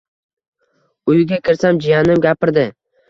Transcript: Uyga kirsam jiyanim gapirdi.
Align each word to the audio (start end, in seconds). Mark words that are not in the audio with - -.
Uyga 1.13 1.39
kirsam 1.49 1.81
jiyanim 1.85 2.25
gapirdi. 2.29 2.67